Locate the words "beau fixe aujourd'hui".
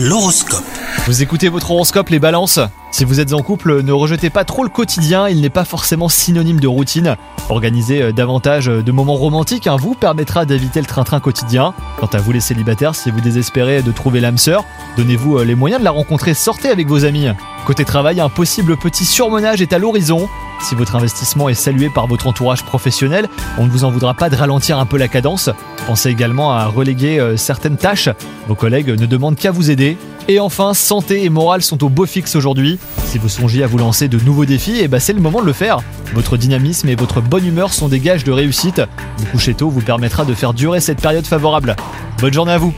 31.88-32.78